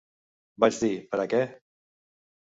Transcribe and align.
Vaig 0.65 0.79
dir 0.85 0.89
"Per 1.13 1.21
a 1.25 1.27
què?" 1.35 1.43